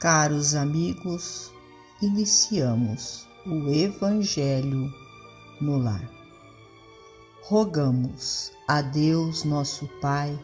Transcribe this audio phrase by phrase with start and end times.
[0.00, 1.52] Caros amigos,
[2.00, 4.90] iniciamos o Evangelho
[5.60, 6.10] no Lar.
[7.42, 10.40] Rogamos a Deus, nosso Pai,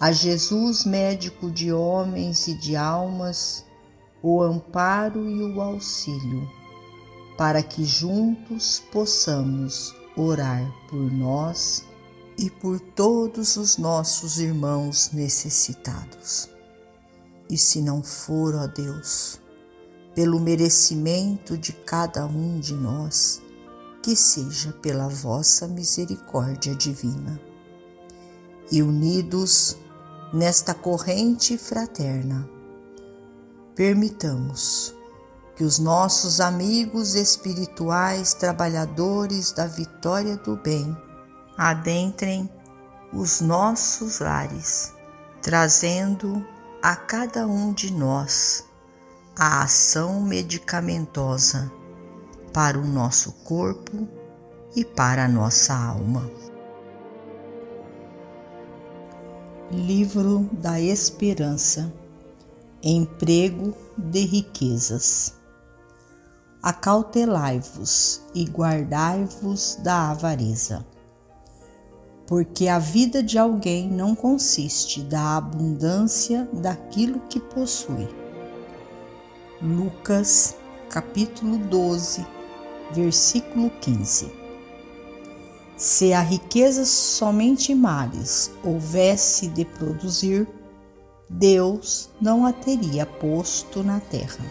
[0.00, 3.64] a Jesus, médico de homens e de almas,
[4.20, 6.50] o amparo e o auxílio,
[7.38, 11.86] para que juntos possamos orar por nós
[12.36, 16.55] e por todos os nossos irmãos necessitados.
[17.48, 19.40] E se não for, ó Deus,
[20.14, 23.40] pelo merecimento de cada um de nós,
[24.02, 27.40] que seja pela vossa misericórdia divina.
[28.70, 29.76] E unidos
[30.32, 32.48] nesta corrente fraterna,
[33.74, 34.94] permitamos
[35.54, 40.96] que os nossos amigos espirituais, trabalhadores da vitória do bem,
[41.56, 42.50] adentrem
[43.12, 44.92] os nossos lares,
[45.40, 46.44] trazendo
[46.86, 48.64] a cada um de nós
[49.34, 51.68] a ação medicamentosa
[52.52, 54.06] para o nosso corpo
[54.72, 56.30] e para a nossa alma.
[59.68, 61.92] Livro da Esperança
[62.80, 65.34] Emprego de riquezas.
[66.62, 70.86] Acautelai-vos e guardai-vos da avareza
[72.26, 78.08] porque a vida de alguém não consiste da abundância daquilo que possui.
[79.62, 80.56] Lucas,
[80.90, 82.26] capítulo 12,
[82.92, 84.32] versículo 15.
[85.76, 90.48] Se a riqueza somente males houvesse de produzir,
[91.28, 94.44] Deus não a teria posto na terra.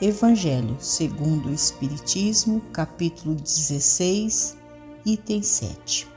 [0.00, 4.56] Evangelho segundo o Espiritismo, capítulo 16,
[5.04, 6.13] item 7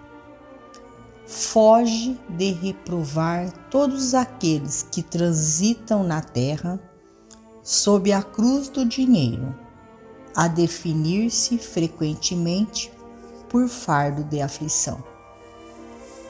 [1.27, 6.79] foge de reprovar todos aqueles que transitam na terra
[7.61, 9.53] sob a cruz do dinheiro,
[10.33, 12.89] a definir-se frequentemente
[13.49, 15.03] por fardo de aflição.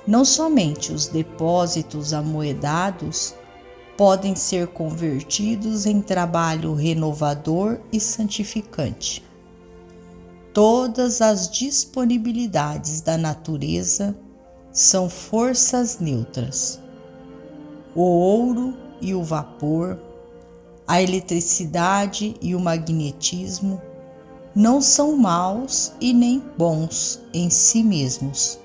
[0.08, 3.36] Não somente os depósitos amoedados
[3.96, 9.24] podem ser convertidos em trabalho renovador e santificante.
[10.54, 14.18] Todas as disponibilidades da natureza
[14.78, 16.80] são forças neutras.
[17.96, 19.98] O ouro e o vapor,
[20.88, 23.82] a eletricidade e o magnetismo
[24.56, 28.60] não são maus e nem bons em si mesmos.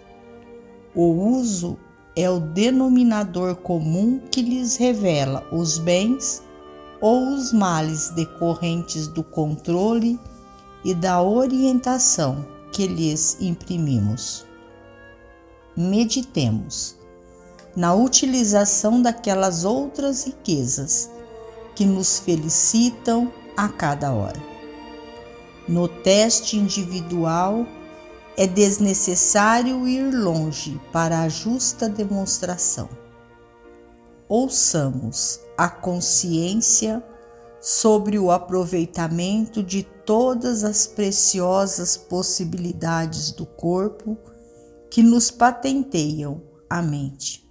[0.94, 1.78] O uso
[2.14, 6.42] é o denominador comum que lhes revela os bens
[7.00, 10.20] ou os males decorrentes do controle
[10.84, 14.51] e da orientação que lhes imprimimos
[15.76, 16.96] meditemos
[17.74, 21.10] na utilização daquelas outras riquezas
[21.74, 24.40] que nos felicitam a cada hora.
[25.66, 27.66] No teste individual,
[28.36, 32.88] é desnecessário ir longe para a justa demonstração.
[34.28, 37.02] Ouçamos a consciência
[37.60, 44.18] sobre o aproveitamento de todas as preciosas possibilidades do corpo
[44.92, 47.42] que nos patenteiam a mente.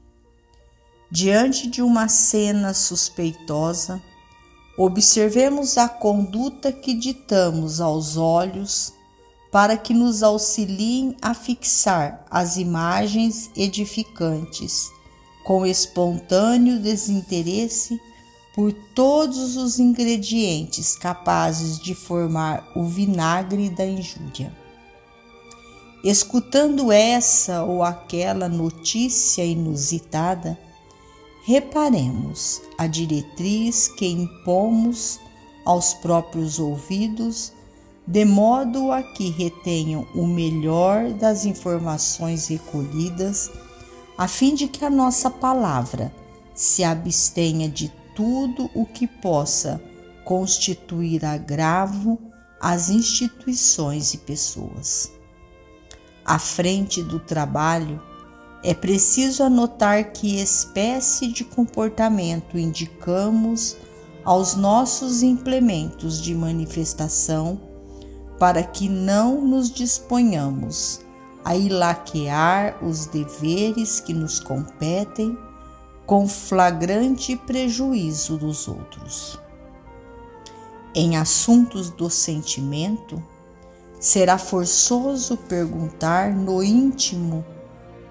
[1.09, 3.99] Diante de uma cena suspeitosa,
[4.77, 8.93] observemos a conduta que ditamos aos olhos
[9.51, 14.91] para que nos auxiliem a fixar as imagens edificantes
[15.43, 17.99] com espontâneo desinteresse
[18.53, 24.60] por todos os ingredientes capazes de formar o vinagre da injúria.
[26.03, 30.57] Escutando essa ou aquela notícia inusitada,
[31.45, 35.19] reparemos a diretriz que impomos
[35.63, 37.53] aos próprios ouvidos,
[38.07, 43.51] de modo a que retenham o melhor das informações recolhidas,
[44.17, 46.11] a fim de que a nossa palavra
[46.55, 49.79] se abstenha de tudo o que possa
[50.25, 52.19] constituir agravo
[52.59, 55.20] às instituições e pessoas
[56.31, 58.01] à frente do trabalho,
[58.63, 63.75] é preciso anotar que espécie de comportamento indicamos
[64.23, 67.59] aos nossos implementos de manifestação
[68.39, 71.01] para que não nos disponhamos
[71.43, 75.37] a ilaquear os deveres que nos competem
[76.05, 79.37] com flagrante prejuízo dos outros.
[80.95, 83.21] Em assuntos do sentimento,
[84.01, 87.45] será forçoso perguntar no íntimo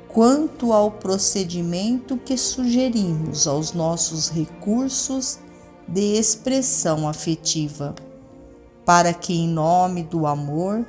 [0.06, 5.40] quanto ao procedimento que sugerimos aos nossos recursos
[5.88, 7.94] de expressão afetiva,
[8.86, 10.86] para que, em nome do amor,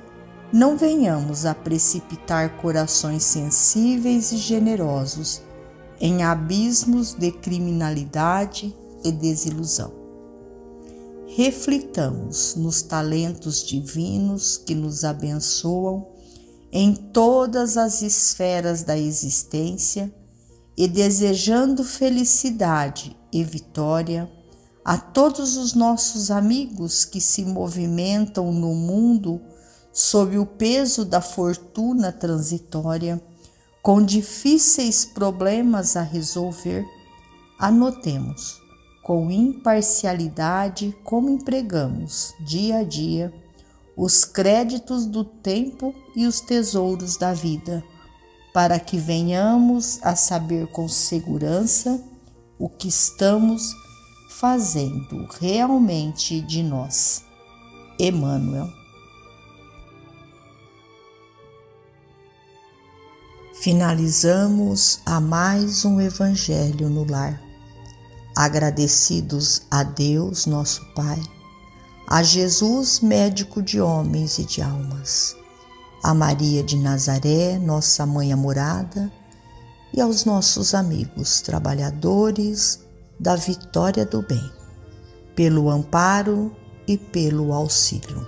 [0.54, 5.42] não venhamos a precipitar corações sensíveis e generosos
[6.00, 10.01] em abismos de criminalidade e desilusão.
[11.34, 16.06] Reflitamos nos talentos divinos que nos abençoam
[16.70, 20.14] em todas as esferas da existência
[20.76, 24.30] e desejando felicidade e vitória
[24.84, 29.40] a todos os nossos amigos que se movimentam no mundo
[29.94, 33.24] sob o peso da fortuna transitória,
[33.82, 36.86] com difíceis problemas a resolver,
[37.58, 38.62] anotemos
[39.02, 43.34] com imparcialidade como empregamos dia a dia
[43.96, 47.84] os créditos do tempo e os tesouros da vida,
[48.54, 52.02] para que venhamos a saber com segurança
[52.58, 53.74] o que estamos
[54.30, 57.24] fazendo realmente de nós.
[58.00, 58.68] Emmanuel.
[63.62, 67.51] Finalizamos a mais um Evangelho no Lar.
[68.42, 71.22] Agradecidos a Deus, nosso Pai,
[72.08, 75.36] a Jesus, médico de homens e de almas,
[76.02, 79.14] a Maria de Nazaré, nossa mãe amorada,
[79.94, 82.80] e aos nossos amigos trabalhadores
[83.20, 84.52] da vitória do bem,
[85.36, 86.52] pelo amparo
[86.88, 88.26] e pelo auxílio.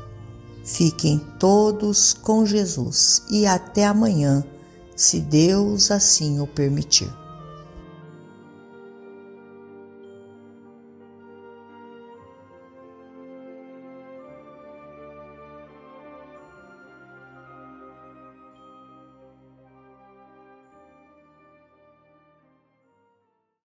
[0.64, 4.46] Fiquem todos com Jesus e até amanhã
[4.96, 7.23] se Deus assim o permitir.